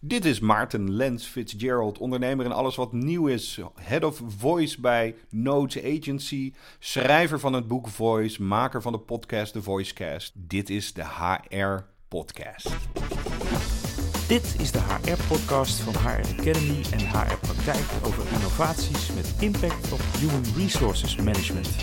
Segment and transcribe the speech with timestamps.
[0.00, 3.60] Dit is Maarten Lens Fitzgerald, ondernemer in alles wat nieuw is.
[3.74, 9.52] Head of Voice bij Notes Agency, schrijver van het boek Voice, maker van de podcast
[9.52, 10.32] The Voicecast.
[10.34, 12.68] Dit is de HR Podcast.
[14.28, 20.00] Dit is de HR-podcast van HR Academy en HR Praktijk over innovaties met impact op
[20.18, 21.76] human resources management.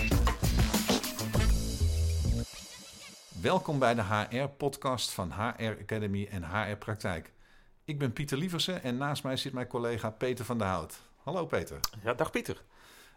[3.41, 7.32] Welkom bij de HR-podcast van HR Academy en HR Praktijk.
[7.85, 11.01] Ik ben Pieter Lieversen en naast mij zit mijn collega Peter van der Hout.
[11.23, 11.79] Hallo Peter.
[12.03, 12.63] Ja, dag Pieter.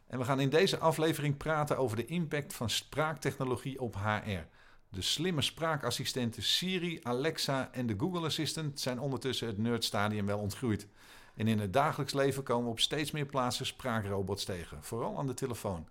[0.07, 4.47] En we gaan in deze aflevering praten over de impact van spraaktechnologie op HR.
[4.89, 10.87] De slimme spraakassistenten Siri, Alexa en de Google Assistant zijn ondertussen het nerdstadium wel ontgroeid.
[11.35, 15.27] En in het dagelijks leven komen we op steeds meer plaatsen spraakrobots tegen, vooral aan
[15.27, 15.89] de telefoon.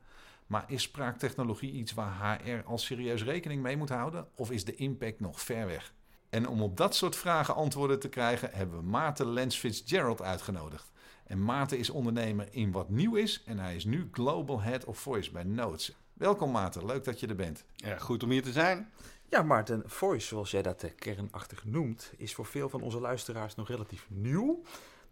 [0.47, 4.75] Maar is spraaktechnologie iets waar HR al serieus rekening mee moet houden of is de
[4.75, 5.93] impact nog ver weg?
[6.29, 10.91] En om op dat soort vragen antwoorden te krijgen, hebben we Maarten Lens Fitzgerald uitgenodigd.
[11.27, 14.99] En Maarten is ondernemer in wat nieuw is en hij is nu Global Head of
[14.99, 15.95] Voice bij Notes.
[16.13, 17.63] Welkom Maarten, leuk dat je er bent.
[17.75, 18.91] Ja, goed om hier te zijn.
[19.29, 23.67] Ja, Maarten, Voice, zoals jij dat kernachtig noemt, is voor veel van onze luisteraars nog
[23.67, 24.61] relatief nieuw.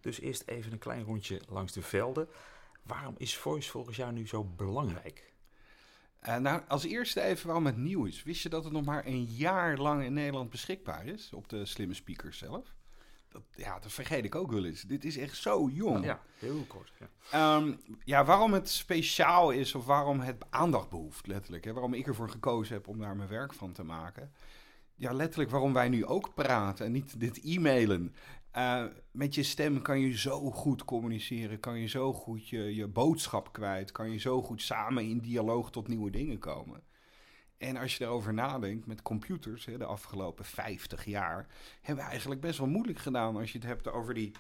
[0.02, 2.28] Dus eerst even een klein rondje langs de velden.
[2.84, 5.33] Waarom is Voice volgens jou nu zo belangrijk?
[6.28, 8.24] Uh, nou, als eerste even waarom het nieuw is.
[8.24, 11.66] Wist je dat het nog maar een jaar lang in Nederland beschikbaar is op de
[11.66, 12.74] slimme speakers zelf?
[13.30, 14.82] Dat, ja, dat vergeet ik ook wel eens.
[14.82, 16.06] Dit is echt zo jong.
[16.06, 16.92] Ja, heel kort.
[17.32, 17.56] Ja.
[17.56, 21.66] Um, ja, waarom het speciaal is of waarom het aandacht behoeft, letterlijk.
[21.66, 21.74] Hè?
[21.74, 24.32] Waarom ik ervoor gekozen heb om daar mijn werk van te maken.
[24.96, 28.16] Ja, letterlijk waarom wij nu ook praten en niet dit e-mailen.
[28.58, 32.88] Uh, met je stem kan je zo goed communiceren, kan je zo goed je, je
[32.88, 36.84] boodschap kwijt, kan je zo goed samen in dialoog tot nieuwe dingen komen.
[37.58, 41.48] En als je erover nadenkt, met computers, hè, de afgelopen 50 jaar,
[41.82, 44.32] hebben we eigenlijk best wel moeilijk gedaan als je het hebt over die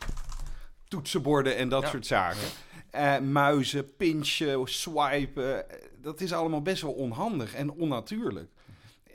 [0.87, 2.47] toetsenborden en dat soort zaken.
[2.95, 5.65] Uh, muizen, pinchen, swipen,
[6.01, 8.51] dat is allemaal best wel onhandig en onnatuurlijk.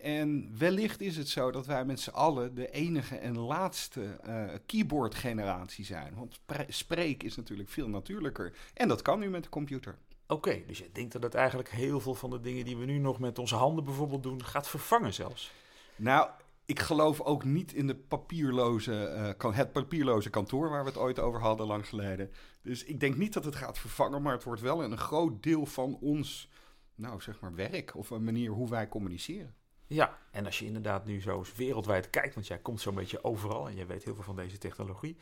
[0.02, 4.44] En wellicht is het zo dat wij met z'n allen de enige en laatste uh,
[4.66, 6.14] keyboard-generatie zijn.
[6.14, 8.52] Want spreken is natuurlijk veel natuurlijker.
[8.74, 9.98] En dat kan nu met de computer.
[10.26, 12.84] Oké, okay, dus je denkt dat het eigenlijk heel veel van de dingen die we
[12.84, 15.52] nu nog met onze handen bijvoorbeeld doen, gaat vervangen zelfs?
[15.96, 16.28] Nou,
[16.64, 21.18] ik geloof ook niet in de papierloze, uh, het papierloze kantoor waar we het ooit
[21.18, 22.30] over hadden lang geleden.
[22.62, 25.66] Dus ik denk niet dat het gaat vervangen, maar het wordt wel een groot deel
[25.66, 26.48] van ons,
[26.94, 29.54] nou zeg maar, werk of een manier hoe wij communiceren.
[29.88, 33.68] Ja, en als je inderdaad nu zo wereldwijd kijkt, want jij komt zo'n beetje overal
[33.68, 35.16] en jij weet heel veel van deze technologie.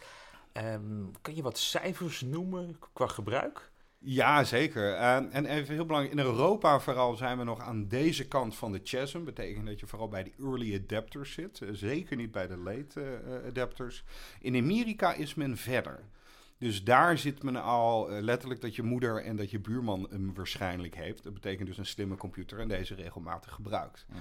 [0.53, 3.71] Um, kan je wat cijfers noemen qua gebruik?
[3.99, 4.93] Ja, zeker.
[4.93, 8.73] Uh, en even heel belangrijk, in Europa vooral zijn we nog aan deze kant van
[8.73, 9.25] de chasm.
[9.25, 11.61] Betekent dat je vooral bij de early adapters zit.
[11.61, 14.05] Uh, zeker niet bij de late uh, adapters.
[14.41, 16.05] In Amerika is men verder.
[16.59, 20.95] Dus daar zit men al letterlijk dat je moeder en dat je buurman hem waarschijnlijk
[20.95, 21.23] heeft.
[21.23, 24.07] Dat betekent dus een slimme computer en deze regelmatig gebruikt.
[24.09, 24.19] -huh.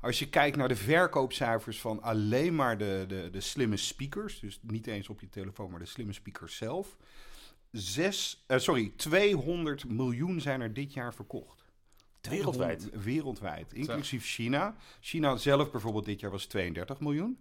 [0.00, 4.58] Als je kijkt naar de verkoopcijfers van alleen maar de, de, de slimme speakers, dus
[4.62, 6.96] niet eens op je telefoon, maar de slimme speakers zelf.
[7.70, 11.64] Zes, uh, sorry, 200 miljoen zijn er dit jaar verkocht.
[12.20, 13.02] Wereldwijd?
[13.02, 14.76] Wereldwijd, inclusief China.
[15.00, 17.38] China zelf bijvoorbeeld dit jaar was 32 miljoen.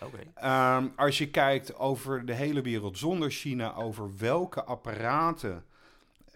[0.00, 0.76] Okay.
[0.76, 5.64] Um, als je kijkt over de hele wereld zonder China, over welke apparaten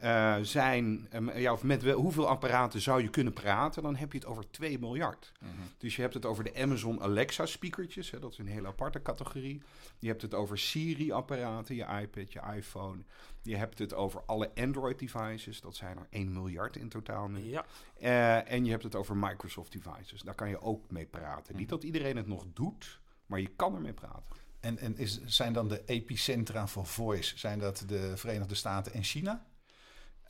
[0.03, 4.13] uh, zijn, um, ja, of met wel, hoeveel apparaten zou je kunnen praten, dan heb
[4.13, 5.33] je het over 2 miljard.
[5.41, 5.51] Mhm.
[5.79, 9.03] Dus je hebt het over de Amazon Alexa speakertjes, hè, dat is een hele aparte
[9.03, 9.63] categorie.
[9.99, 13.03] Je hebt het over Siri apparaten, je iPad, je iPhone.
[13.43, 17.41] Je hebt het over alle Android devices, dat zijn er 1 miljard in totaal nu.
[17.41, 17.65] Ja.
[18.01, 21.57] Uh, en je hebt het over Microsoft devices, daar kan je ook mee praten.
[21.57, 24.37] Niet dat iedereen het nog doet, maar je kan ermee praten.
[24.61, 29.03] En, en is, zijn dan de epicentra voor voice, zijn dat de Verenigde Staten en
[29.03, 29.47] China?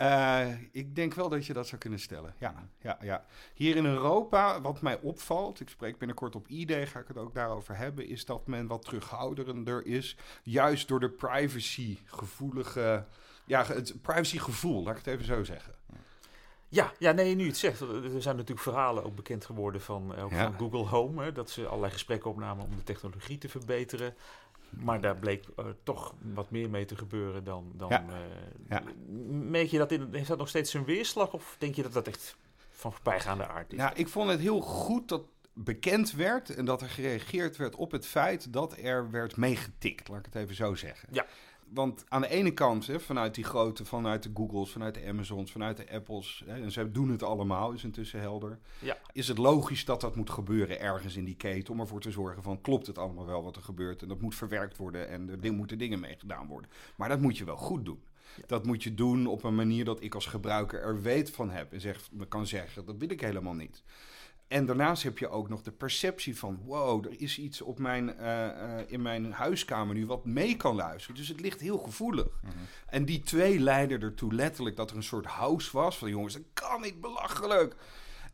[0.02, 2.34] Uh, ik denk wel dat je dat zou kunnen stellen.
[2.38, 3.24] Ja, ja, ja.
[3.54, 7.34] Hier in Europa, wat mij opvalt, ik spreek binnenkort op ID, ga ik het ook
[7.34, 10.16] daarover hebben, is dat men wat terughoudender is.
[10.42, 13.06] Juist door de privacygevoelige,
[13.44, 15.74] ja, het privacygevoel, laat ik het even zo zeggen.
[16.72, 17.80] Ja, ja, nee, nu het zegt.
[17.80, 20.44] Er zijn natuurlijk verhalen ook bekend geworden van, ook ja.
[20.44, 21.22] van Google Home.
[21.22, 24.14] Hè, dat ze allerlei gesprekken opnamen om de technologie te verbeteren.
[24.78, 27.72] Maar daar bleek uh, toch wat meer mee te gebeuren dan.
[27.74, 28.04] dan ja.
[28.08, 28.16] Uh,
[28.68, 28.82] ja.
[29.28, 31.32] Merk je dat in, heeft dat nog steeds zijn weerslag?
[31.32, 32.36] Of denk je dat dat echt
[32.70, 33.78] van voorbijgaande aard is?
[33.78, 35.22] Nou, ik vond het heel goed dat
[35.52, 40.08] bekend werd en dat er gereageerd werd op het feit dat er werd meegetikt.
[40.08, 41.08] Laat ik het even zo zeggen.
[41.12, 41.26] Ja.
[41.74, 45.52] Want aan de ene kant, hè, vanuit die grote, vanuit de Googles, vanuit de Amazons,
[45.52, 48.58] vanuit de Apples, hè, en ze doen het allemaal, is intussen helder.
[48.78, 48.98] Ja.
[49.12, 52.42] Is het logisch dat dat moet gebeuren ergens in die keten, om ervoor te zorgen
[52.42, 55.52] van klopt het allemaal wel wat er gebeurt en dat moet verwerkt worden en er
[55.52, 56.70] moeten dingen mee gedaan worden.
[56.96, 58.02] Maar dat moet je wel goed doen.
[58.46, 61.72] Dat moet je doen op een manier dat ik als gebruiker er weet van heb
[61.72, 63.82] en zeg, kan zeggen dat wil ik helemaal niet.
[64.52, 68.14] En daarnaast heb je ook nog de perceptie van: wow, er is iets op mijn,
[68.20, 68.50] uh, uh,
[68.86, 71.16] in mijn huiskamer nu wat mee kan luisteren.
[71.16, 72.26] Dus het ligt heel gevoelig.
[72.42, 72.66] Mm -hmm.
[72.86, 76.42] En die twee leidden ertoe letterlijk dat er een soort house was van jongens, dat
[76.52, 77.76] kan niet belachelijk.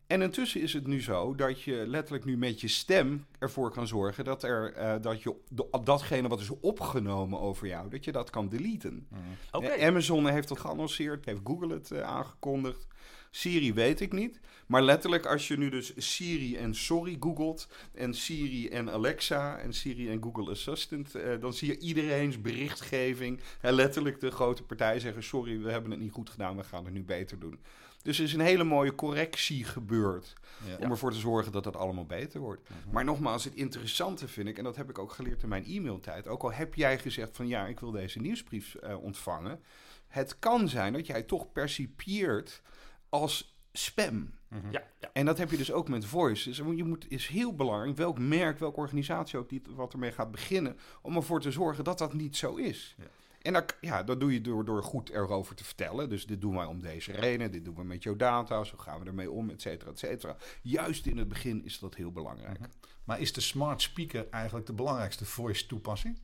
[0.07, 3.87] En intussen is het nu zo dat je letterlijk nu met je stem ervoor kan
[3.87, 5.35] zorgen dat, er, uh, dat je
[5.83, 9.07] datgene wat is opgenomen over jou, dat je dat kan deleten.
[9.09, 9.19] Mm.
[9.51, 9.87] Okay.
[9.87, 12.87] Amazon heeft dat geannonceerd, heeft Google het uh, aangekondigd.
[13.29, 14.39] Siri weet ik niet.
[14.67, 17.67] Maar letterlijk, als je nu dus Siri en Sorry googelt.
[17.93, 21.15] En Siri en Alexa en Siri en Google Assistant.
[21.15, 23.39] Uh, dan zie je iedereen's berichtgeving.
[23.61, 26.57] En letterlijk de grote partijen zeggen: Sorry, we hebben het niet goed gedaan.
[26.57, 27.59] We gaan het nu beter doen.
[28.01, 30.33] Dus er is een hele mooie correctie gebeurd.
[30.67, 30.77] Ja.
[30.85, 32.69] Om ervoor te zorgen dat het allemaal beter wordt.
[32.69, 32.91] Mm-hmm.
[32.91, 36.27] Maar nogmaals, het interessante vind ik, en dat heb ik ook geleerd in mijn e-mailtijd.
[36.27, 39.59] Ook al heb jij gezegd van ja, ik wil deze nieuwsbrief uh, ontvangen.
[40.07, 42.61] Het kan zijn dat jij toch percipieert
[43.09, 44.37] als spam.
[44.47, 44.71] Mm-hmm.
[44.71, 46.49] Ja, ja, En dat heb je dus ook met voice.
[46.49, 50.31] Dus je moet, is heel belangrijk, welk merk, welke organisatie ook die wat ermee gaat
[50.31, 52.95] beginnen, om ervoor te zorgen dat dat niet zo is.
[52.97, 53.05] Ja.
[53.41, 56.09] En dat, ja, dat doe je door, door goed erover te vertellen.
[56.09, 58.99] Dus dit doen wij om deze reden, dit doen we met jouw data, zo gaan
[58.99, 60.35] we ermee om, et cetera, et cetera.
[60.61, 62.59] Juist in het begin is dat heel belangrijk.
[62.59, 62.73] Mm-hmm.
[63.03, 66.19] Maar is de smart speaker eigenlijk de belangrijkste voice toepassing?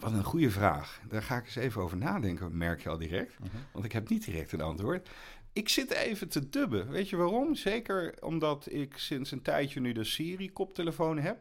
[0.00, 1.00] Wat een goede vraag.
[1.08, 3.38] Daar ga ik eens even over nadenken, merk je al direct.
[3.38, 3.60] Mm-hmm.
[3.72, 5.08] Want ik heb niet direct een antwoord.
[5.52, 6.90] Ik zit even te dubben.
[6.90, 7.54] Weet je waarom?
[7.54, 11.38] Zeker omdat ik sinds een tijdje nu de Siri-koptelefoon heb.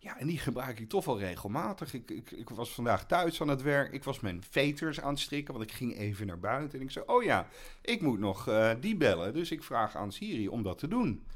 [0.00, 1.94] Ja, en die gebruik ik toch wel regelmatig.
[1.94, 3.92] Ik, ik, ik, was vandaag thuis aan het werk.
[3.92, 6.78] Ik was mijn veters aan het strikken, want ik ging even naar buiten.
[6.78, 7.48] En ik zei, oh ja,
[7.82, 9.34] ik moet nog uh, die bellen.
[9.34, 11.26] Dus ik vraag aan Siri om dat te doen.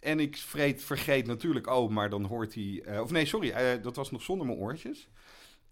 [0.00, 2.84] En ik vreet, vergeet natuurlijk, oh, maar dan hoort hij...
[2.86, 5.08] Uh, of nee, sorry, uh, dat was nog zonder mijn oortjes.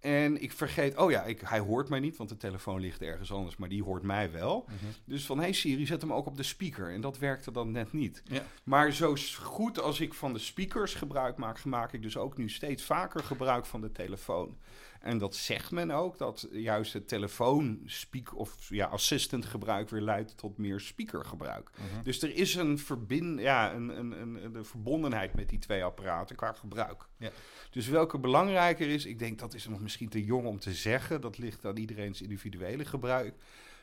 [0.04, 3.32] En ik vergeet, oh ja, ik, hij hoort mij niet, want de telefoon ligt ergens
[3.32, 4.64] anders, maar die hoort mij wel.
[4.66, 4.92] Mhm.
[5.04, 6.92] Dus van, hey Siri, zet hem ook op de speaker.
[6.92, 8.22] En dat werkte dan net niet.
[8.24, 8.42] Ja.
[8.64, 12.48] Maar zo goed als ik van de speakers gebruik maak, maak ik dus ook nu
[12.48, 14.56] steeds vaker gebruik van de telefoon.
[15.04, 20.00] En dat zegt men ook, dat juist het telefoon speak of ja, assistant gebruik weer
[20.00, 21.70] leidt tot meer speakergebruik.
[21.70, 22.02] Mhm.
[22.02, 26.36] Dus er is een, verbind, ja, een, een, een, een verbondenheid met die twee apparaten
[26.36, 27.06] qua gebruik.
[27.18, 27.30] Ja.
[27.70, 31.20] Dus welke belangrijker is, ik denk dat is nog misschien te jong om te zeggen.
[31.20, 33.34] Dat ligt aan iedereen's individuele gebruik.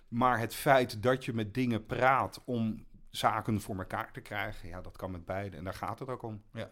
[0.07, 4.81] Maar het feit dat je met dingen praat om zaken voor elkaar te krijgen, ja,
[4.81, 5.57] dat kan met beide.
[5.57, 6.41] En daar gaat het ook om.
[6.53, 6.71] Ja.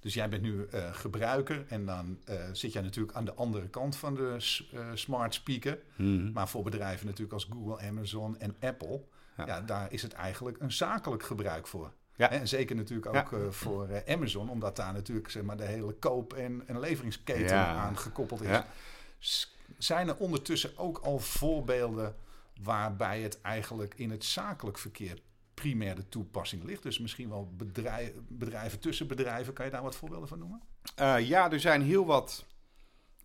[0.00, 3.68] Dus jij bent nu uh, gebruiker en dan uh, zit jij natuurlijk aan de andere
[3.68, 4.36] kant van de
[4.74, 5.78] uh, smart speaker.
[5.96, 6.32] Hmm.
[6.32, 9.04] Maar voor bedrijven natuurlijk als Google, Amazon en Apple,
[9.36, 9.46] ja.
[9.46, 11.92] ja daar is het eigenlijk een zakelijk gebruik voor.
[12.18, 12.30] Ja.
[12.30, 13.38] En zeker natuurlijk ook Ja.
[13.38, 17.56] uh, voor uh, Amazon, omdat daar natuurlijk zeg maar, de hele koop- en, en leveringsketen
[17.56, 17.74] Ja.
[17.74, 19.56] aan gekoppeld is.
[19.78, 22.14] Zijn er ondertussen ook al voorbeelden
[22.62, 25.18] waarbij het eigenlijk in het zakelijk verkeer
[25.54, 26.82] primair de toepassing ligt?
[26.82, 29.52] Dus misschien wel bedrijf, bedrijven tussen bedrijven.
[29.52, 30.62] Kan je daar wat voorbeelden van noemen?
[31.00, 32.44] Uh, ja, er zijn heel wat,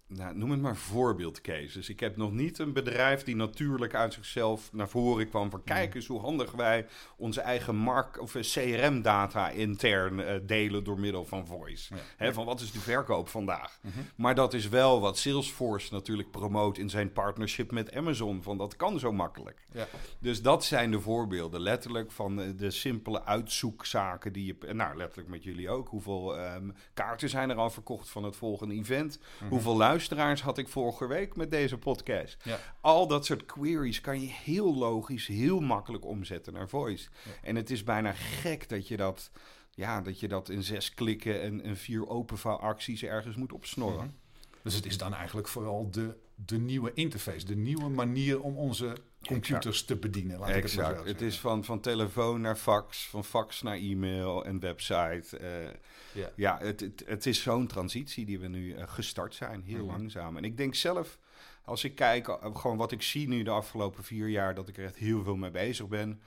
[0.07, 1.89] nou, noem het maar voorbeeldcases.
[1.89, 5.95] Ik heb nog niet een bedrijf die natuurlijk uit zichzelf naar voren kwam van kijk
[5.95, 6.85] eens hoe handig wij
[7.17, 11.93] onze eigen mark of eh, CRM-data intern uh, delen door middel van voice.
[12.19, 12.33] Ja.
[12.33, 13.79] Van wat is de verkoop vandaag?
[13.81, 13.99] Mhm.
[14.15, 18.43] Maar dat is wel wat Salesforce natuurlijk promoot in zijn partnership met Amazon.
[18.43, 19.65] Van dat kan zo makkelijk.
[19.71, 19.87] Ja.
[20.19, 25.29] Dus dat zijn de voorbeelden, letterlijk van eh, de simpele uitzoekzaken die je, nou letterlijk
[25.29, 25.87] met jullie ook.
[25.87, 29.19] Hoeveel ehm, kaarten zijn er al verkocht van het volgende event?
[29.39, 29.49] Mhm.
[29.49, 29.77] Hoeveel
[30.09, 32.37] luisteraars had ik vorige week met deze podcast?
[32.43, 32.59] Ja.
[32.81, 37.09] Al dat soort queries kan je heel logisch, heel makkelijk omzetten naar voice.
[37.23, 37.31] Ja.
[37.41, 39.31] En het is bijna gek dat je dat,
[39.71, 44.05] ja, dat je dat in zes klikken en, en vier openvouwacties ergens moet opsnorren.
[44.05, 44.15] Mhm.
[44.63, 48.95] Dus het is dan eigenlijk vooral de, de nieuwe interface, de nieuwe manier om onze
[49.27, 50.39] computers te bedienen.
[50.39, 50.89] Laat ik het maar Exact.
[50.97, 51.27] zo Het zeggen.
[51.27, 55.37] is van, van telefoon naar fax, van fax naar e-mail en website.
[55.37, 55.69] eh,
[56.13, 56.29] Ja.
[56.35, 59.91] ja, het, het, het is zo'n transitie die we nu eh, gestart zijn, heel Mhm.
[59.95, 60.37] langzaam.
[60.37, 61.17] En ik denk zelf,
[61.65, 64.77] als ik kijk, eh, gewoon wat ik zie nu de afgelopen vier jaar, dat ik
[64.77, 66.21] er echt heel veel mee bezig ben.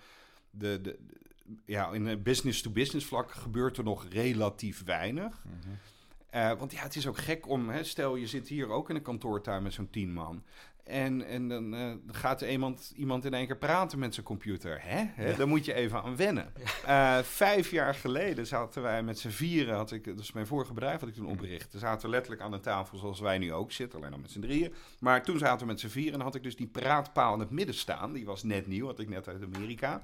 [0.50, 0.98] De, de,
[1.64, 5.42] ja, in een business-to-business vlak gebeurt er nog relatief weinig.
[5.44, 6.56] Mhm.
[6.58, 9.02] want ja, het is ook gek om, hè, stel je zit hier ook in een
[9.02, 10.42] kantoortuin met zo'n tien man.
[10.86, 14.78] En, en dan uh, gaat iemand, iemand in één keer praten met zijn computer.
[14.82, 15.04] Hè?
[15.14, 15.28] Hè?
[15.30, 15.36] Ja.
[15.36, 16.52] Daar moet je even aan wennen.
[16.86, 17.18] Ja.
[17.18, 20.72] Uh, vijf jaar geleden zaten wij met z'n vieren, had ik, dat is mijn vorige
[20.72, 21.72] bedrijf wat ik toen opgericht.
[21.72, 24.40] We zaten letterlijk aan een tafel zoals wij nu ook zitten, alleen dan met z'n
[24.40, 24.74] drieën.
[25.00, 27.50] Maar toen zaten we met z'n vieren en had ik dus die praatpaal in het
[27.50, 28.12] midden staan.
[28.12, 30.02] Die was net nieuw, had ik net uit Amerika.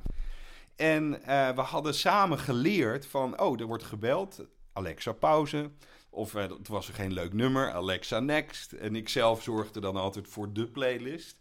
[0.76, 4.44] En uh, we hadden samen geleerd van, oh, er wordt gebeld.
[4.72, 5.70] Alexa, pauze.
[6.14, 8.72] Of uh, het was er geen leuk nummer, Alexa Next.
[8.72, 11.36] En ik zelf zorgde dan altijd voor de playlist.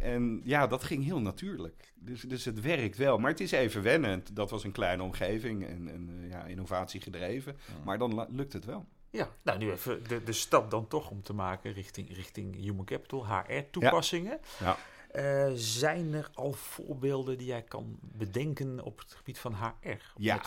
[0.00, 1.92] En ja, dat ging heel natuurlijk.
[1.94, 3.18] Dus, dus het werkt wel.
[3.18, 4.24] Maar het is even wennen.
[4.32, 7.56] Dat was een kleine omgeving en, en uh, ja, innovatie gedreven.
[7.66, 7.72] Ja.
[7.84, 8.86] Maar dan lukt het wel.
[9.10, 12.84] Ja, nou nu even de, de stap dan toch om te maken richting, richting Human
[12.84, 14.38] Capital, HR-toepassingen.
[14.58, 14.66] Ja.
[14.66, 14.76] ja.
[15.16, 20.12] Uh, zijn er al voorbeelden die jij kan bedenken op het gebied van HR?
[20.16, 20.40] Ja,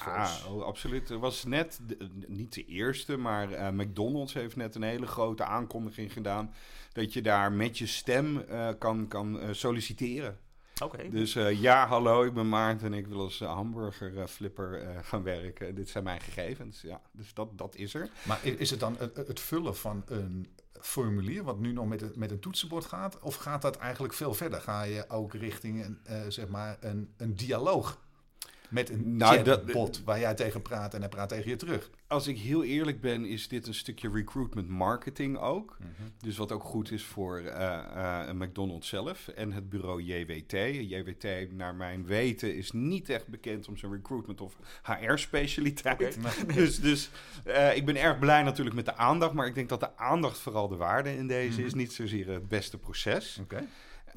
[0.50, 1.10] oh, absoluut.
[1.10, 5.44] Er was net, de, niet de eerste, maar uh, McDonald's heeft net een hele grote
[5.44, 6.53] aankondiging gedaan.
[6.94, 10.39] Dat je daar met je stem uh, kan, kan solliciteren.
[10.84, 11.10] Okay.
[11.10, 15.75] Dus ja, hallo, ik ben Maarten en ik wil als hamburger flipper gaan werken.
[15.75, 16.82] Dit zijn mijn gegevens.
[16.82, 18.10] Ja, dus dat, dat is er.
[18.24, 20.48] Maar is het dan het, het vullen van een
[20.86, 23.20] formulier, wat nu nog met, een, met een toetsenbord gaat?
[23.20, 24.62] Of gaat dat eigenlijk veel verder?
[24.62, 28.00] Ga je ook richting een, uh, zeg maar een, een dialoog?
[28.72, 31.90] Met een nou, chatbot waar jij tegen praat en hij praat tegen je terug.
[32.08, 35.78] Als ik heel eerlijk ben, is dit een stukje recruitment marketing ook.
[35.80, 36.12] Mm -hmm.
[36.18, 37.51] Dus wat ook goed is voor uh,
[37.96, 40.51] uh, McDonald's zelf en het bureau JWT.
[40.90, 46.18] JWT, naar mijn weten, is niet echt bekend om zijn recruitment of HR-specialiteit.
[46.18, 46.56] Okay.
[46.56, 47.10] dus dus
[47.48, 49.34] uh, ik ben erg blij natuurlijk met de aandacht.
[49.34, 51.66] Maar ik denk dat de aandacht vooral de waarde in deze mm -hmm.
[51.66, 51.74] is.
[51.74, 53.40] Niet zozeer het beste proces.
[53.42, 53.68] Okay.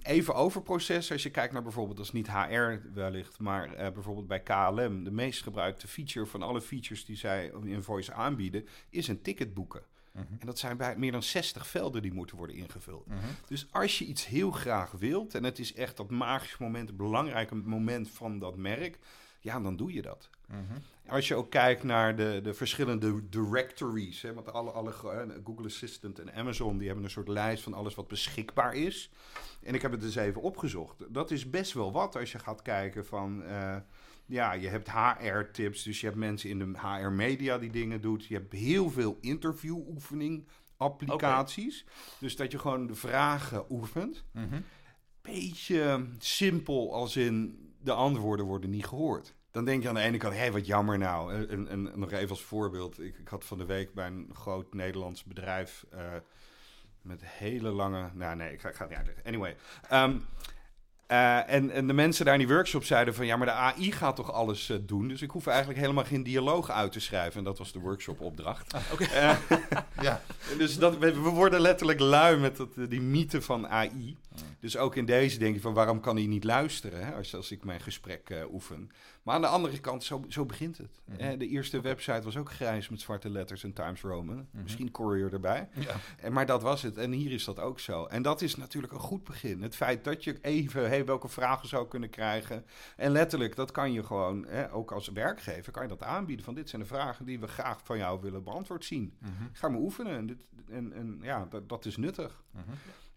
[0.03, 1.13] Even over proces.
[1.13, 5.05] Als je kijkt naar bijvoorbeeld, dat is niet HR wellicht, maar uh, bijvoorbeeld bij KLM.
[5.05, 9.55] De meest gebruikte feature van alle features die zij in Voice aanbieden, is een ticket
[9.55, 9.83] boeken.
[10.13, 10.31] Uh -huh.
[10.39, 13.07] En dat zijn bij meer dan 60 velden die moeten worden ingevuld.
[13.09, 13.25] Uh -huh.
[13.47, 16.97] Dus als je iets heel graag wilt, en het is echt dat magische moment, het
[16.97, 18.99] belangrijke moment van dat merk,
[19.41, 20.31] ja, dan doe je dat.
[20.49, 20.77] -huh.
[21.09, 24.93] Als je ook kijkt naar de, de verschillende directories, hè, want alle, alle
[25.45, 29.11] Google Assistant en Amazon, die hebben een soort lijst van alles wat beschikbaar is.
[29.63, 31.05] En ik heb het dus even opgezocht.
[31.09, 33.43] Dat is best wel wat als je gaat kijken van...
[33.43, 33.77] Uh,
[34.27, 38.27] ja, je hebt HR-tips, dus je hebt mensen in de HR-media die dingen doet.
[38.27, 40.47] Je hebt heel veel interview-oefening
[40.77, 41.83] applicaties.
[41.83, 41.95] Okay.
[42.21, 44.25] Dus dat je gewoon de vragen oefent.
[44.33, 44.65] Mm -hmm.
[45.23, 49.35] Beetje simpel als in de antwoorden worden niet gehoord.
[49.55, 51.47] Dan denk je aan de ene kant, hé, hey, wat jammer nou.
[51.49, 53.01] En, en, nog even als voorbeeld.
[53.01, 55.85] Ik, ik, had van de week bij een groot Nederlands bedrijf...
[55.95, 56.01] Uh,
[57.03, 58.11] met hele lange.
[58.13, 59.25] Nou, nee, ik ga, ik ga het niet uitleggen.
[59.25, 59.57] Anyway.
[59.93, 60.27] Um,
[61.09, 63.93] uh, en, en de mensen daar in die workshop zeiden van ja, maar de AI
[63.93, 65.09] gaat toch alles uh, doen.
[65.09, 67.39] Dus ik hoef eigenlijk helemaal geen dialoog uit te schrijven.
[67.39, 68.75] En dat was de workshop-opdracht.
[68.75, 69.07] Ah, okay.
[69.07, 69.59] uh,
[70.07, 70.23] ja.
[70.59, 74.17] Dus dat, we, we, worden letterlijk lui met dat, die mythe van AI.
[74.61, 77.51] Dus ook in deze denk je van waarom kan hij niet luisteren hè, als, als
[77.51, 78.91] ik mijn gesprek oefen.
[79.25, 81.01] Maar aan de andere kant, zo, zo begint het.
[81.05, 81.39] Mm -hmm.
[81.39, 84.37] de eerste website was ook grijs met zwarte letters en Times Roman.
[84.37, 84.63] Mm -hmm.
[84.63, 85.69] Misschien Courier erbij.
[85.75, 85.95] Ja.
[86.19, 86.97] En, maar dat was het.
[86.97, 88.05] En hier is dat ook zo.
[88.05, 89.63] En dat is natuurlijk een goed begin.
[89.63, 92.65] Het feit dat je even, hey, welke vragen zou kunnen krijgen.
[92.97, 96.45] En letterlijk, dat kan je gewoon, hè, ook als werkgever, kan je dat aanbieden.
[96.45, 99.15] Van dit zijn de vragen die we graag van jou willen beantwoord zien.
[99.19, 99.49] Mm -hmm.
[99.53, 100.17] Ga maar oefenen.
[100.17, 102.43] En, dit, en, en ja, dat, dat is nuttig.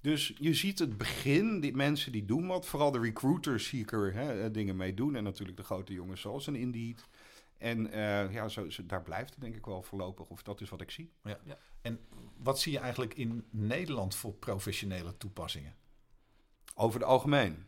[0.02, 2.66] Dus je ziet het begin, die mensen die doen wat.
[2.66, 5.16] Vooral de recruiters zie ik er hè, dingen mee doen.
[5.16, 7.08] En natuurlijk de grote jongens zoals een Indeed.
[7.58, 10.28] En uh, ja, zo, zo, daar blijft het denk ik wel voorlopig.
[10.28, 11.12] Of dat is wat ik zie.
[11.24, 11.40] Ja.
[11.46, 11.58] ja.
[11.82, 12.00] En
[12.38, 15.76] wat zie je eigenlijk in Nederland voor professionele toepassingen?
[16.76, 17.66] Over het algemeen?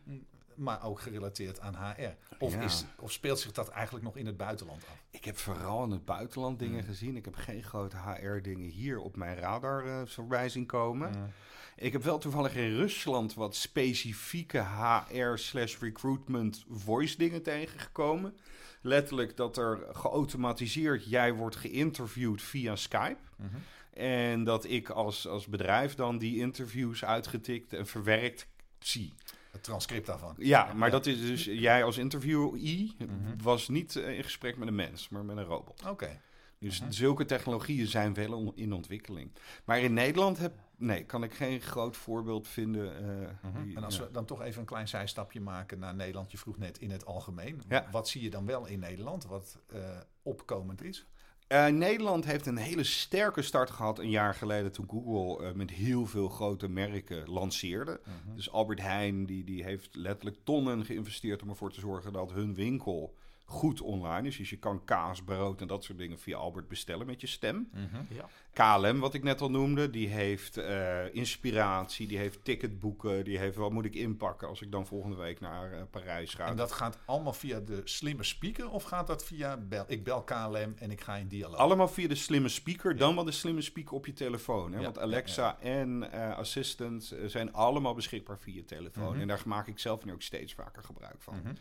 [0.60, 2.34] Maar ook gerelateerd aan HR.
[2.38, 2.60] Of, ja.
[2.60, 5.02] is, of speelt zich dat eigenlijk nog in het buitenland af?
[5.10, 6.86] Ik heb vooral in het buitenland dingen mm.
[6.86, 7.16] gezien.
[7.16, 11.10] Ik heb geen grote HR-dingen hier op mijn radar uh, voorbij zien komen.
[11.10, 11.32] Mm.
[11.76, 18.36] Ik heb wel toevallig in Rusland wat specifieke HR slash recruitment voice dingen tegengekomen.
[18.80, 23.20] Letterlijk dat er geautomatiseerd jij wordt geïnterviewd via Skype.
[23.36, 23.62] Mm -hmm.
[24.02, 28.46] En dat ik als, als bedrijf dan die interviews uitgetikt en verwerkt
[28.78, 29.14] zie.
[29.50, 30.34] Het transcript daarvan.
[30.38, 30.94] Ja, maar ja.
[30.94, 33.42] dat is dus jij als interviewee mm -hmm.
[33.42, 35.80] was niet in gesprek met een mens, maar met een robot.
[35.80, 35.90] Oké.
[35.90, 36.20] Okay.
[36.58, 36.88] Dus -huh.
[36.90, 39.32] zulke technologieën zijn wel in ontwikkeling.
[39.64, 43.02] Maar in Nederland heb, nee, kan ik geen groot voorbeeld vinden.
[43.02, 43.62] Uh, -huh.
[43.64, 44.04] die, en als ja.
[44.04, 46.30] we dan toch even een klein zijstapje maken naar Nederland.
[46.30, 47.62] Je vroeg net in het algemeen.
[47.68, 47.88] Ja.
[47.90, 49.80] Wat zie je dan wel in Nederland wat uh,
[50.22, 51.06] opkomend is?
[51.52, 55.70] Uh, Nederland heeft een hele sterke start gehad een jaar geleden toen Google uh, met
[55.70, 57.90] heel veel grote merken lanceerde.
[57.90, 58.34] Uh -huh.
[58.34, 62.54] Dus Albert Heijn die, die heeft letterlijk tonnen geïnvesteerd om ervoor te zorgen dat hun
[62.54, 63.14] winkel
[63.44, 64.36] goed online is.
[64.36, 67.68] Dus je kan kaas, brood en dat soort dingen via Albert bestellen met je stem.
[67.72, 68.02] Mhm.
[68.08, 68.28] Ja.
[68.52, 73.56] KLM, wat ik net al noemde, die heeft eh, inspiratie, die heeft ticketboeken, die heeft
[73.56, 76.46] wat moet ik inpakken als ik dan volgende week naar eh, Parijs ga.
[76.46, 80.22] En dat gaat allemaal via de slimme speaker of gaat dat via bel, ik bel
[80.22, 81.56] KLM en ik ga in dialoog?
[81.56, 84.72] Allemaal via de slimme speaker, dan wel de slimme speaker op je telefoon.
[84.72, 84.78] Hè?
[84.78, 89.12] Ja, Want ja, Alexa en eh, Assistant zijn allemaal beschikbaar via telefoon.
[89.12, 89.20] Mhm.
[89.20, 91.36] En daar maak ik zelf nu ook steeds vaker gebruik van.
[91.42, 91.54] Mhm.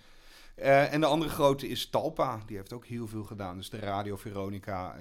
[0.92, 2.40] En de andere grote is Talpa.
[2.46, 3.58] Die heeft ook heel veel gedaan.
[3.58, 4.96] Dus de Radio Veronica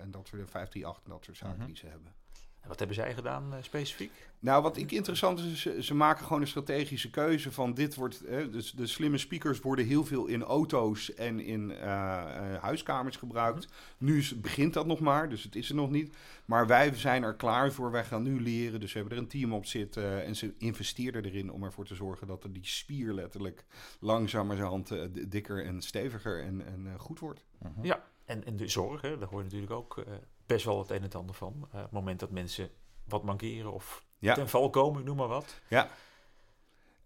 [0.00, 1.66] en dat soort 538 en dat soort zaken Mhm.
[1.66, 2.12] die ze hebben.
[2.60, 4.12] En wat hebben zij gedaan eh, specifiek?
[4.38, 8.24] Nou, wat ik interessant is, ze, ze maken gewoon een strategische keuze van dit wordt,
[8.24, 13.16] eh, dus de slimme speakers worden heel veel in auto's en in eh, eh, huiskamers
[13.16, 13.68] gebruikt.
[13.98, 16.16] Nu is- begint dat nog maar, dus het is er nog niet.
[16.44, 19.28] Maar wij zijn er klaar voor, wij gaan nu leren, dus we hebben er een
[19.30, 23.12] team op zitten en ze investeerden erin om ervoor te zorgen dat er die spier
[23.12, 23.64] letterlijk
[24.00, 27.44] langzamerhand eh, dikker en steviger en, en eh, goed wordt.
[27.58, 27.84] Mhm.
[27.84, 30.04] Ja, en, en de zorg, hè, daar hoor je natuurlijk ook eh,
[30.48, 31.52] best wel het een en het ander van.
[31.72, 32.70] Eh, op het moment dat mensen
[33.04, 34.34] wat mankeren of Ja.
[34.34, 35.60] ten val komen, noem maar wat.
[35.68, 35.88] Ja.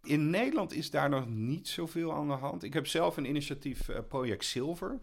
[0.02, 2.62] In Nederland is daar nog niet zoveel aan de hand.
[2.62, 5.00] Ik heb zelf een initiatief, eh, Project Silver.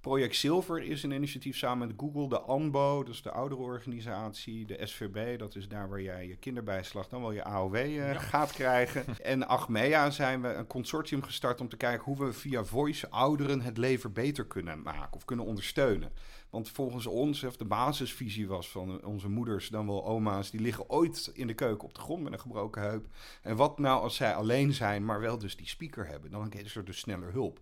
[0.00, 4.86] Project Silver is een initiatief samen met Google, de ANBO, dat is de ouderenorganisatie, de
[4.86, 8.18] SVB, dat is daar waar jij je kinderbijslag, dan wel je AOW eh, Ja.
[8.18, 9.04] gaat krijgen.
[9.22, 13.60] en Achmea zijn we een consortium gestart om te kijken hoe we via voice ouderen
[13.60, 16.12] het leven beter kunnen maken of kunnen ondersteunen.
[16.50, 20.90] Want volgens ons, of de basisvisie was van onze moeders, dan wel oma's, die liggen
[20.90, 23.06] ooit in de keuken op de grond met een gebroken heup.
[23.42, 26.30] En wat nou als zij alleen zijn, maar wel dus die speaker hebben?
[26.30, 27.60] Dan is er dus sneller hulp.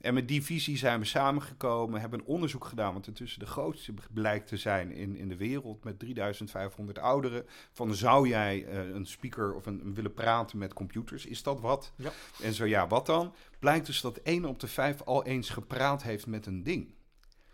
[0.00, 3.94] En met die visie zijn we samengekomen, hebben een onderzoek gedaan, wat intussen de grootste
[4.10, 7.44] blijkt te zijn in, in de wereld, met 3500 ouderen.
[7.72, 11.26] Van zou jij eh, een speaker of een, willen praten met computers?
[11.26, 11.92] Is dat wat?
[11.96, 12.10] Ja.
[12.42, 13.34] En zo ja, wat dan?
[13.58, 16.94] Blijkt dus dat 1 op de 5 al eens gepraat heeft met een ding.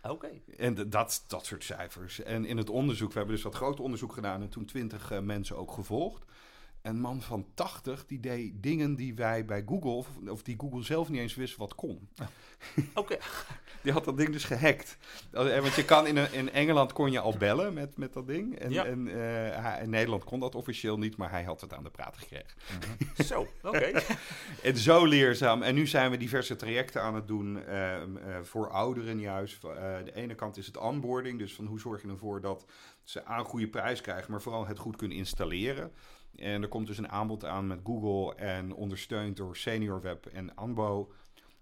[0.01, 0.29] Oké.
[0.57, 2.19] En dat, dat soort cijfers.
[2.19, 5.19] En in het onderzoek, we hebben dus dat groot onderzoek gedaan en toen 20 eh,
[5.19, 6.25] mensen ook gevolgd.
[6.81, 10.83] Een man van 80 die deed dingen die wij bij Google, of, of die Google
[10.83, 12.09] zelf niet eens wist wat kon.
[12.93, 13.17] Oké.
[13.81, 14.97] Die had dat ding dus gehackt.
[15.31, 18.27] Eh, Want je kan in, een- in Engeland kon je al bellen met, met dat
[18.27, 18.55] ding.
[18.59, 18.85] En, Ja.
[18.85, 22.17] en eh, in Nederland kon dat officieel niet, maar hij had het aan de praat
[22.17, 22.57] gekregen.
[23.25, 23.91] Zo, oké.
[24.63, 25.61] En zo leerzaam.
[25.61, 29.61] En nu zijn we diverse trajecten aan het doen ehm, eh, voor ouderen juist.
[29.61, 31.39] De ene kant is het onboarding.
[31.39, 32.65] Dus van hoe zorg je ervoor dat
[33.03, 35.91] ze aan goede prijs krijgen, maar vooral het goed kunnen installeren.
[36.35, 40.55] En er komt dus een aanbod aan met Google en ondersteund door Senior Web en
[40.55, 41.11] Anbo.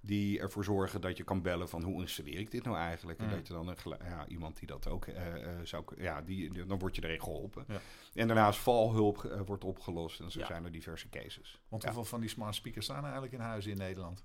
[0.01, 3.19] Die ervoor zorgen dat je kan bellen van hoe installeer ik dit nou eigenlijk?
[3.19, 3.31] En Mm.
[3.31, 5.23] dat je dan een, ja, iemand die dat ook eh,
[5.63, 7.65] zou kunnen, ja, die, dan word je erin geholpen.
[7.67, 7.79] Ja.
[8.13, 10.19] En daarnaast valhulp eh, wordt opgelost.
[10.19, 11.61] En zo zijn er diverse cases.
[11.67, 14.23] Want hoeveel van die smart speakers staan er eigenlijk in huis in Nederland?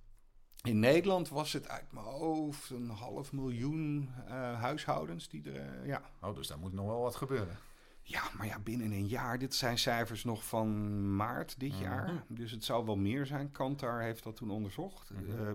[0.62, 4.08] In Nederland was het uit mijn hoofd een half miljoen
[4.56, 5.86] huishoudens die er.
[5.86, 6.02] ja.
[6.20, 7.56] Oh, dus daar moet nog wel wat gebeuren.
[8.02, 9.38] Ja, maar ja, binnen een jaar.
[9.38, 11.82] Dit zijn cijfers nog van maart dit Mhm.
[11.82, 12.24] jaar.
[12.28, 13.50] Dus het zou wel meer zijn.
[13.50, 15.10] Kantar heeft dat toen onderzocht.
[15.10, 15.30] Mhm.
[15.46, 15.52] Eh,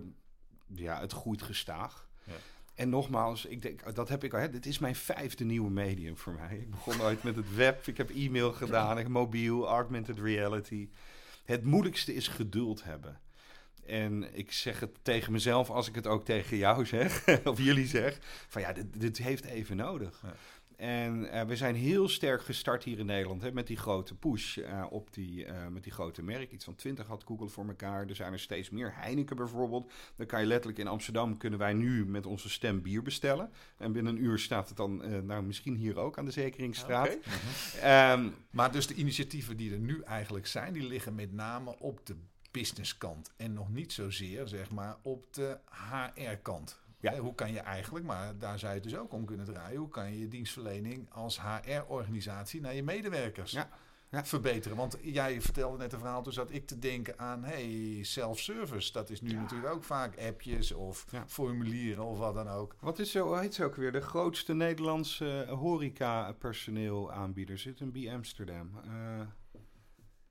[0.66, 2.08] ja, het groeit gestaag.
[2.24, 2.32] Ja.
[2.74, 4.40] En nogmaals, ik denk, dat heb ik al.
[4.40, 6.56] Hè, dit is mijn vijfde nieuwe medium voor mij.
[6.58, 7.86] Ik begon ooit met het web.
[7.86, 8.98] Ik heb e-mail gedaan.
[8.98, 10.88] Ik mobiel, augmented reality.
[11.44, 13.20] Het moeilijkste is geduld hebben.
[13.86, 17.86] En ik zeg het tegen mezelf als ik het ook tegen jou zeg, of jullie
[17.86, 20.20] zeg, van ja, dit, dit heeft even nodig.
[20.22, 20.34] Ja.
[20.78, 24.58] En eh, we zijn heel sterk gestart hier in Nederland hè, met die grote push
[24.58, 26.52] eh, op die, eh, met die grote merk.
[26.52, 28.06] Iets van 20 had Google voor elkaar.
[28.08, 28.92] Er zijn er steeds meer.
[28.94, 29.92] Heineken bijvoorbeeld.
[30.16, 33.50] Dan kan je letterlijk in Amsterdam kunnen wij nu met onze stem bier bestellen.
[33.76, 37.18] En binnen een uur staat het dan, nou misschien hier ook aan de Zekeringstraat.
[37.82, 42.06] Ehm, Maar dus de initiatieven die er nu eigenlijk zijn, die liggen met name op
[42.06, 42.16] de
[42.50, 43.32] businesskant.
[43.36, 46.80] En nog niet zozeer, zeg maar, op de HR-kant.
[47.00, 47.12] Ja.
[47.12, 49.78] Hè, Hoe kan je eigenlijk, maar daar zou je het dus ook om kunnen draaien,
[49.78, 53.68] hoe kan je je dienstverlening als HR-organisatie naar je medewerkers Ja,
[54.10, 54.24] ja.
[54.24, 54.76] verbeteren?
[54.76, 58.92] Want jij vertelde net een verhaal, toen zat ik te denken aan, hey, self-service.
[58.92, 61.24] Dat is nu natuurlijk ook vaak appjes of Ja.
[61.26, 62.76] formulieren of wat dan ook.
[62.80, 63.92] Wat is zo, heet ze ook weer?
[63.92, 68.70] De grootste Nederlandse horeca-personeel aanbieder zit in B Amsterdam.
[68.84, 68.90] Eh,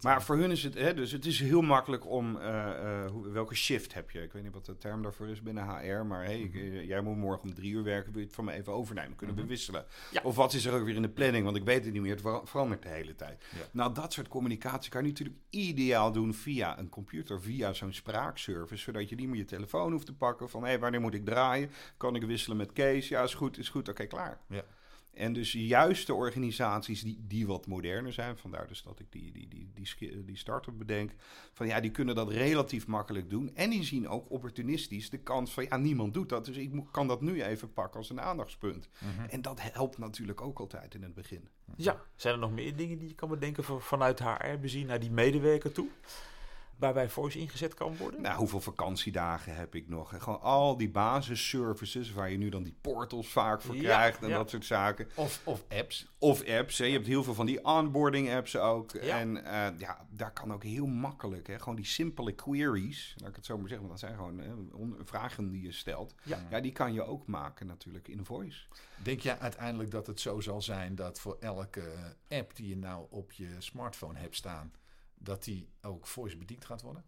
[0.01, 3.29] maar voor hun is het, hè, dus het is heel makkelijk om, eh, eh, hoe-
[3.29, 4.21] welke shift heb je?
[4.21, 7.01] Ik weet niet wat de term daarvoor is binnen HR, maar hey, ik, eh, jij
[7.01, 9.15] moet morgen om drie uur werken, wil je het van me even overnemen?
[9.15, 9.43] Kunnen Mhm.
[9.43, 9.86] we wisselen?
[10.12, 10.21] Ja.
[10.23, 11.43] Of wat is er ook weer in de planning?
[11.45, 13.43] Want ik weet het niet meer, het vera- verandert de hele tijd.
[13.55, 13.62] Ja.
[13.71, 18.83] Nou, dat soort communicatie kan je natuurlijk ideaal doen via een computer, via zo'n spraakservice,
[18.83, 21.69] zodat je niet meer je telefoon hoeft te pakken van hé, wanneer moet ik draaien?
[21.97, 23.07] Kan ik wisselen met Kees?
[23.07, 24.39] Ja, is goed, is goed, oké, klaar.
[24.47, 24.62] Ja.
[25.17, 29.32] En dus juist de organisaties die, die wat moderner zijn, vandaar dus dat ik die,
[29.32, 31.12] die, die, die, die start-up bedenk,
[31.53, 33.56] van ja, die kunnen dat relatief makkelijk doen.
[33.56, 37.08] En die zien ook opportunistisch de kans van ja, niemand doet dat, dus ik kan
[37.08, 38.89] dat nu even pakken als een aandachtspunt.
[38.99, 39.30] Mhm.
[39.30, 41.47] En dat helpt natuurlijk ook altijd in het begin.
[41.75, 45.12] Ja, zijn er nog meer dingen die je kan bedenken vanuit HR bezien naar die
[45.12, 45.88] medewerker toe?
[46.78, 48.22] Waarbij Voice ingezet kan worden?
[48.22, 50.16] Nou, hoeveel vakantiedagen heb ik nog?
[50.18, 54.50] gewoon al die basisservices waar je nu dan die portals vaak voor krijgt en dat
[54.50, 55.08] soort zaken.
[55.16, 56.08] Of, of apps.
[56.18, 56.78] Of apps.
[56.78, 56.86] Hè.
[56.86, 58.94] Je hebt heel veel van die onboarding apps ook.
[58.94, 63.36] En uh, ja, daar kan ook heel makkelijk, hè, gewoon die simpele queries, laat ik
[63.36, 66.16] het zo maar zeggen, want dat zijn gewoon hè, vragen die je stelt.
[66.24, 66.60] Ja.
[66.60, 68.66] die kan je ook maken natuurlijk in Voice.
[69.04, 71.94] Denk jij uiteindelijk dat het zo zal zijn dat voor elke
[72.30, 74.72] app die je nou op je smartphone hebt staan
[75.17, 77.03] dat die ook voice bediend gaat worden?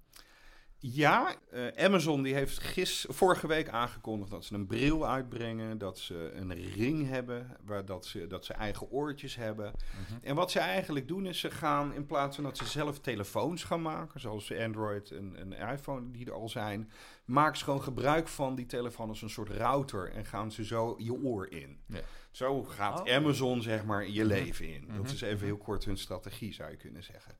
[0.82, 6.00] Ja, uh, Amazon die heeft gis, vorige week aangekondigd dat ze een bril uitbrengen, dat
[6.00, 9.74] ze een ring hebben, waar dat, ze, dat ze eigen oortjes hebben.
[9.74, 10.26] Mhm.
[10.26, 13.64] En wat ze eigenlijk doen is ze gaan, in plaats van dat ze zelf telefoons
[13.64, 16.92] gaan maken, zoals Android en, en iPhone die er al zijn,
[17.26, 20.96] maken ze gewoon gebruik van die telefoon als een soort router en gaan ze zo
[20.98, 21.80] je oor in.
[21.86, 22.02] Ja.
[22.32, 23.16] Zo gaat oh.
[23.16, 24.34] Amazon zeg maar je mhm.
[24.34, 24.88] leven in.
[24.88, 25.14] Dat mhm.
[25.14, 27.38] is even heel kort hun strategie zou je kunnen zeggen.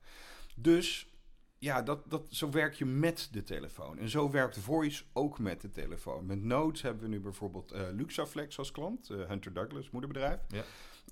[0.62, 1.10] Dus
[1.58, 3.98] ja, dat, dat, zo werk je met de telefoon.
[3.98, 6.26] En zo werkt Voice ook met de telefoon.
[6.26, 9.10] Met Notes hebben we nu bijvoorbeeld uh, Luxaflex als klant.
[9.10, 10.40] Uh, Hunter Douglas, moederbedrijf.
[10.48, 10.62] Ja.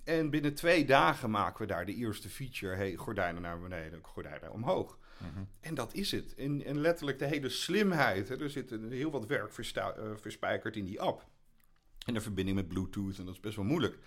[0.04, 2.76] En binnen twee dagen maken we daar de eerste feature.
[2.76, 4.98] Hey, gordijnen naar beneden, gordijnen omhoog.
[5.18, 5.44] Mhm.
[5.60, 6.34] En dat is het.
[6.34, 8.28] En, en, letterlijk de hele slimheid.
[8.28, 8.42] Hè.
[8.42, 11.26] Er zit heel wat werk uh, verspijkerd in die app.
[12.06, 13.18] En de verbinding met Bluetooth.
[13.18, 13.98] En dat is best wel moeilijk.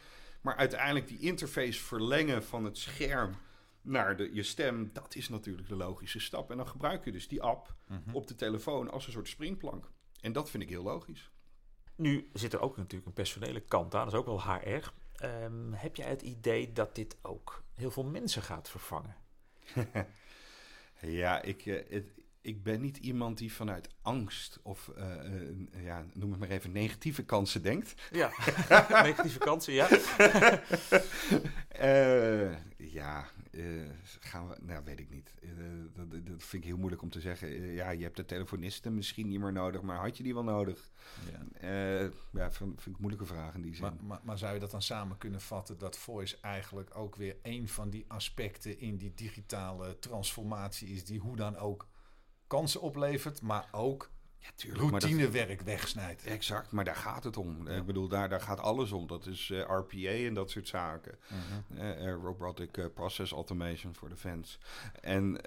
[0.41, 3.36] Maar uiteindelijk die interface verlengen van het scherm
[3.81, 6.51] naar de, je stem, dat is natuurlijk de logische stap.
[6.51, 8.15] En dan gebruik je dus die app mhm.
[8.15, 9.91] op de telefoon als een soort springplank.
[10.21, 11.31] En dat vind ik heel logisch.
[11.95, 14.91] Nu zit er ook natuurlijk een personele kant aan, dat is ook wel HR.
[15.15, 19.15] Ehm, heb jij het idee dat dit ook heel veel mensen gaat vervangen?
[21.01, 22.03] ja, ik, uh,
[22.41, 26.71] ik ben niet iemand die vanuit angst of, uh, uh, ja, noem het maar even,
[26.71, 27.93] negatieve kansen denkt.
[28.12, 28.32] Ja,
[29.04, 29.88] negatieve kansen, ja.
[32.77, 35.34] ja, uh, gaan we, nou weet ik niet.
[35.41, 35.49] Uh,
[35.93, 37.51] dat, dat, vind ik heel moeilijk om te zeggen.
[37.51, 40.43] Uh, ja, je hebt de telefonisten misschien niet meer nodig, maar had je die wel
[40.43, 40.91] nodig?
[41.32, 41.69] Ja,
[42.32, 43.84] ja vind, vind, ik moeilijke vragen in die zin.
[43.84, 47.36] Maar, maar, maar, zou je dat dan samen kunnen vatten dat voice eigenlijk ook weer
[47.41, 51.88] een van die aspecten in die digitale transformatie is, die hoe dan ook
[52.51, 54.09] kansen oplevert, maar ook
[54.41, 56.23] ja, tuurlijk, routinewerk wegsnijdt.
[56.23, 57.67] Exact, maar daar gaat het om.
[57.67, 59.08] Ik bedoel, daar, daar gaat alles om.
[59.08, 61.17] Dat is uh, eh, RPA en dat soort zaken.
[61.27, 61.82] Mhm.
[61.82, 64.60] Eh, eh, robotic Process Automation voor de fans.
[65.01, 65.41] En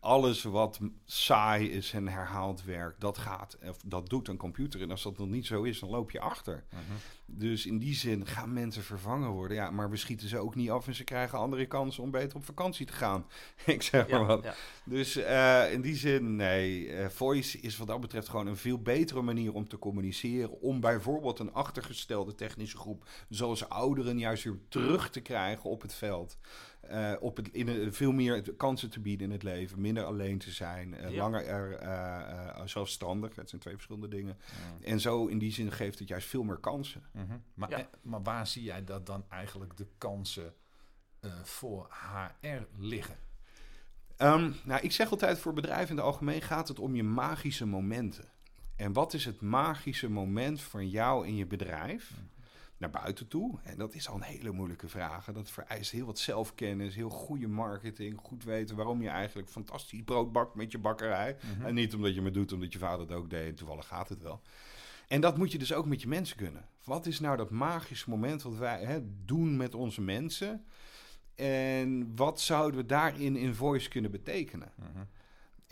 [0.00, 4.82] alles wat saai is en herhaald werk, dat gaat, of dat doet een computer.
[4.82, 6.64] En als dat nog niet zo is, dan loop je achter.
[6.68, 6.80] Mhm.
[7.26, 9.56] Dus in die zin gaan mensen vervangen worden.
[9.56, 12.36] Ja, maar we schieten ze ook niet af en ze krijgen andere kansen om beter
[12.36, 13.26] op vakantie te gaan.
[13.66, 14.46] Ik zeg maar wat.
[14.84, 15.16] Dus
[15.70, 16.90] in die zin, nee.
[17.08, 20.60] voice is wat dat betreft gewoon een veel betere manier om te communiceren.
[20.60, 25.94] Om bijvoorbeeld een achtergestelde technische groep, zoals ouderen, juist weer terug te krijgen op het
[25.94, 26.38] veld.
[26.90, 30.50] Uh, op het, in veel meer kansen te bieden in het leven, minder alleen te
[30.50, 33.36] zijn, uh, langer er, uh, zelfstandig.
[33.36, 34.38] Het zijn twee verschillende dingen.
[34.80, 37.02] En zo in die zin geeft het juist veel meer kansen.
[37.12, 37.38] Mhm.
[37.54, 40.54] maar, maar waar zie jij dat dan eigenlijk de kansen
[41.42, 43.16] voor HR liggen?
[44.22, 47.66] Um, nou, ik zeg altijd voor bedrijven in het algemeen gaat het om je magische
[47.66, 48.24] momenten.
[48.76, 52.10] En wat is het magische moment van jou in je bedrijf?
[52.76, 53.58] Naar buiten toe.
[53.62, 55.24] En dat is al een hele moeilijke vraag.
[55.24, 60.32] Dat vereist heel wat zelfkennis, heel goede marketing, goed weten waarom je eigenlijk fantastisch brood
[60.32, 61.36] bakt met je bakkerij.
[61.56, 61.66] Mhm.
[61.66, 64.08] En niet omdat je het doet omdat je vader het ook deed en toevallig gaat
[64.08, 64.42] het wel.
[65.08, 66.68] En dat moet je dus ook met je mensen kunnen.
[66.84, 70.64] Wat is nou dat magische moment wat wij hè, doen met onze mensen?
[71.34, 74.72] En wat zouden we daarin in voice kunnen betekenen?
[74.76, 75.04] Mhm.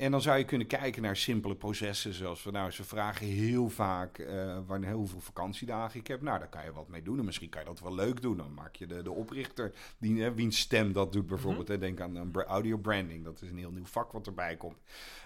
[0.00, 3.68] En dan zou je kunnen kijken naar simpele processen, zoals we nou, ze vragen heel
[3.68, 6.22] vaak uh, wanneer, hoeveel vakantiedagen ik heb.
[6.22, 7.18] Nou, daar kan je wat mee doen.
[7.18, 8.36] En misschien kan je dat wel leuk doen.
[8.36, 11.68] Dan maak je de, de oprichter, die, hè, wiens stem dat doet bijvoorbeeld.
[11.68, 13.24] Mm Denk aan audio branding.
[13.24, 14.78] Dat is een heel nieuw vak wat erbij komt.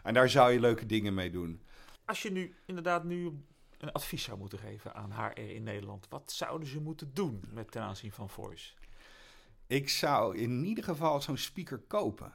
[0.02, 1.60] En daar zou je leuke dingen mee doen.
[2.04, 3.32] Als je nu inderdaad nu
[3.78, 7.70] een advies zou moeten geven aan HR in Nederland, wat zouden ze moeten doen met
[7.70, 8.72] ten aanzien van voice?
[9.66, 12.34] Ik zou in ieder geval zo'n speaker kopen.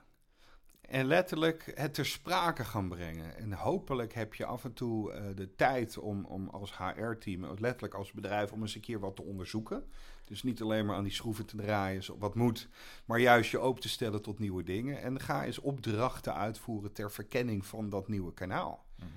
[0.81, 3.37] En letterlijk het ter sprake gaan brengen.
[3.37, 7.93] En hopelijk heb je af en toe uh, de tijd om, om als HR-team, letterlijk
[7.93, 9.83] als bedrijf, om eens een keer wat te onderzoeken.
[10.25, 12.69] Dus niet alleen maar aan die schroeven te draaien, wat moet,
[13.05, 15.01] maar juist je open te stellen tot nieuwe dingen.
[15.01, 18.85] En ga eens opdrachten uitvoeren ter verkenning van dat nieuwe kanaal.
[18.95, 19.07] Mhm.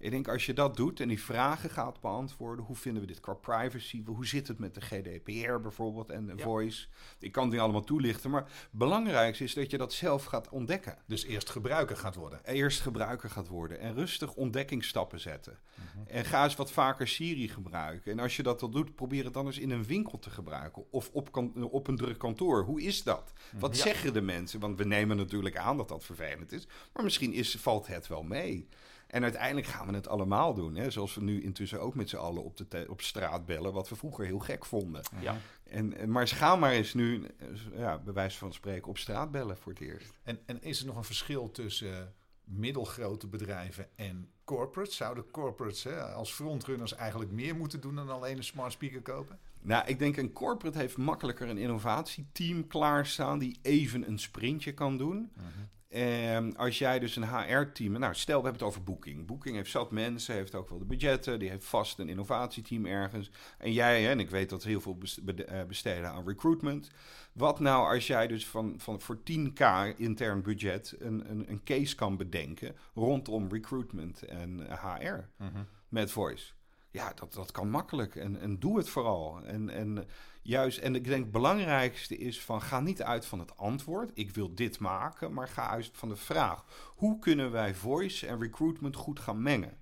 [0.00, 3.20] Ik denk als je dat doet en die vragen gaat beantwoorden, hoe vinden we dit
[3.20, 4.02] qua privacy?
[4.06, 6.86] Hoe zit het met de GDPR bijvoorbeeld en de voice?
[7.18, 10.48] Ik kan het niet allemaal toelichten, maar het belangrijkste is dat je dat zelf gaat
[10.48, 10.98] ontdekken.
[11.06, 12.44] Dus eerst gebruiker gaat worden.
[12.44, 15.58] Eerst gebruiker gaat worden en rustig ontdekkingsstappen zetten.
[15.74, 16.08] Mhm.
[16.08, 18.12] En ga eens wat vaker Siri gebruiken.
[18.12, 20.84] En als je dat al doet, probeer het dan eens in een winkel te gebruiken
[20.90, 22.64] of op, op een druk kantoor.
[22.64, 23.32] Hoe is dat?
[23.50, 23.60] Mhm.
[23.60, 24.60] Wat zeggen de mensen?
[24.60, 28.22] Want we nemen natuurlijk aan dat dat vervelend is, maar misschien is, valt het wel
[28.22, 28.68] mee.
[29.08, 30.74] En uiteindelijk gaan we het allemaal doen.
[30.74, 30.90] Hè?
[30.90, 33.96] Zoals we nu intussen ook met z'n allen op, de op straat bellen, wat we
[33.96, 35.02] vroeger heel gek vonden.
[35.20, 35.36] Ja.
[35.64, 37.26] En, maar ga maar eens nu,
[37.72, 40.12] ja, bij wijze van spreken, op straat bellen voor het eerst.
[40.22, 41.98] En, en is er nog een verschil tussen uh,
[42.44, 44.96] middelgrote bedrijven en corporates?
[44.96, 49.38] Zouden corporates hè, als frontrunners eigenlijk meer moeten doen dan alleen een smart speaker kopen?
[49.60, 54.96] Nou, ik denk een corporate heeft makkelijker een innovatieteam klaarstaan die even een sprintje kan
[54.96, 55.30] doen.
[55.34, 55.46] Mhm.
[55.88, 57.98] En als jij dus een HR-team...
[57.98, 59.26] Nou, stel, we hebben het over Booking.
[59.26, 61.38] Booking heeft zat mensen, heeft ook wel de budgetten...
[61.38, 63.30] die heeft vast een innovatieteam ergens.
[63.58, 64.98] En jij, en ik weet dat heel veel
[65.46, 66.90] eh, besteden aan recruitment...
[67.32, 70.96] Wat nou als jij dus van, van voor 10k intern budget...
[70.98, 75.62] een, een, een case kan bedenken rondom recruitment en HR mhm.
[75.88, 76.52] met voice...
[76.90, 78.16] Ja, dat, dat kan makkelijk.
[78.16, 79.40] En, en doe het vooral.
[79.44, 80.08] En, en
[80.42, 84.10] juist, en ik denk het belangrijkste is van ga niet uit van het antwoord.
[84.14, 86.64] Ik wil dit maken, maar ga uit van de vraag.
[86.96, 89.78] Hoe kunnen wij voice en recruitment goed gaan mengen?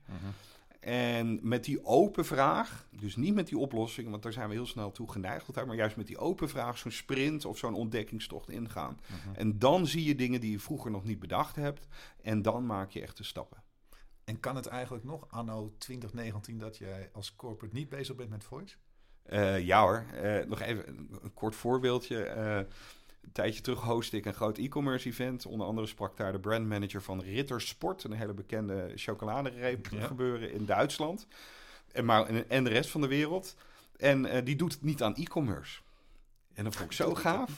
[0.87, 4.66] En met die open vraag, dus niet met die oplossing, want daar zijn we heel
[4.66, 9.01] snel toe geneigd, maar juist met die open vraag zo'n sprint of zo'n ontdekkingstocht ingaan.
[9.07, 9.35] Mhm.
[9.35, 11.87] En dan zie je dingen die je vroeger nog niet bedacht hebt
[12.23, 13.62] en dan maak je echte stappen.
[14.27, 18.45] En kan het eigenlijk nog, anno 2019, dat jij als corporate niet bezig bent met
[18.45, 18.77] voice?
[19.33, 22.35] Uh, ja hoor, uh, nog even een kort voorbeeldje.
[22.37, 25.47] Uh, een tijdje terug host ik een groot e-commerce event.
[25.47, 31.27] Onder andere sprak daar de brandmanager van Rittersport, een hele bekende chocoladereep gebeuren in Duitsland.
[31.93, 33.57] En, maar, en de rest van de wereld.
[33.97, 35.81] En die doet het niet aan e-commerce.
[36.57, 37.51] En dat vond ik zo gaaf.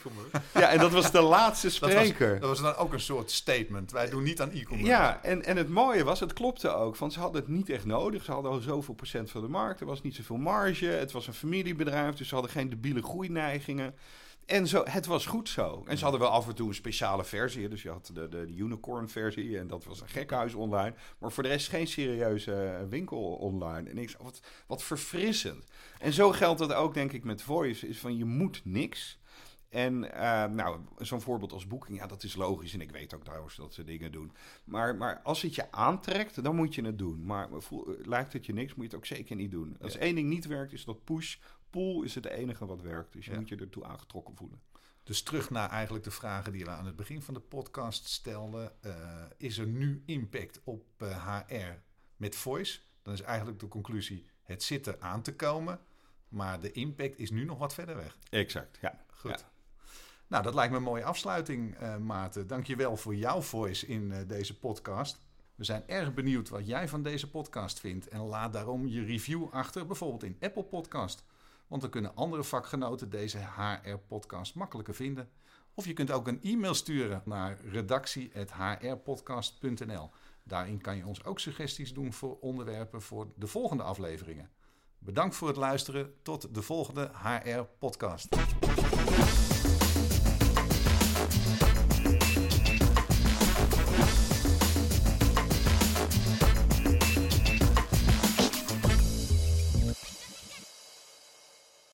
[0.54, 2.40] Ja, en dat was de laatste spreker.
[2.40, 3.90] Dat was, dan ook een soort statement.
[3.90, 4.90] Wij doen niet aan e-commerce.
[4.90, 6.96] Ja, en, en het mooie was, het klopte ook.
[6.96, 8.24] Want ze hadden het niet echt nodig.
[8.24, 9.80] Ze hadden al zoveel procent van de markt.
[9.80, 10.86] Er was niet zoveel marge.
[10.86, 13.94] Het was een familiebedrijf, dus ze hadden geen debiele groeineigingen.
[14.48, 15.82] En zo, het was goed zo.
[15.86, 17.68] En ze hadden wel af en toe een speciale versie.
[17.68, 20.94] Dus je had de, de, de unicorn versie en dat was een gekhuis online.
[21.18, 23.90] Maar voor de rest geen serieuze eh, winkel online.
[23.90, 25.64] En ik zei, wat, wat verfrissend.
[25.98, 27.88] En zo geldt dat ook denk ik met voice.
[27.88, 29.18] Is van je moet niks.
[29.68, 32.74] En uh, nou, zo'n voorbeeld als Booking, ja, dat is logisch.
[32.74, 34.32] En ik weet ook trouwens dat ze dingen doen.
[34.64, 37.24] Maar, maar als het je aantrekt, dan moet je het doen.
[37.24, 39.76] Maar voel, lijkt het je niks, moet je het ook zeker niet doen.
[39.80, 41.36] Als één ding niet werkt, is dat push
[41.70, 43.12] pool is het enige wat werkt.
[43.12, 44.60] Dus je moet je ertoe aangetrokken voelen.
[45.02, 48.72] Dus terug naar eigenlijk de vragen die we aan het begin van de podcast stelden.
[48.86, 48.92] Uh,
[49.36, 51.68] is er nu impact op HR eh,
[52.16, 52.80] met voice?
[53.02, 55.80] Dan is eigenlijk de conclusie, het zit er aan te komen.
[56.28, 58.18] Maar de impact is nu nog wat verder weg.
[58.30, 59.04] Exact, ja.
[59.10, 59.44] Goed.
[60.26, 62.46] Nou, dat lijkt me een mooie afsluiting, uh, Maarten.
[62.46, 65.20] Dank je wel voor jouw voice in deze podcast.
[65.54, 68.08] We zijn erg benieuwd wat jij van deze podcast vindt.
[68.08, 71.24] En laat daarom je review achter, bijvoorbeeld in Apple Podcast.
[71.68, 75.28] Want dan kunnen andere vakgenoten deze HR-podcast makkelijker vinden.
[75.74, 80.10] Of je kunt ook een e-mail sturen naar redactie.hrpodcast.nl.
[80.42, 84.50] Daarin kan je ons ook suggesties doen voor onderwerpen voor de volgende afleveringen.
[84.98, 86.14] Bedankt voor het luisteren.
[86.22, 88.28] Tot de volgende HR-podcast.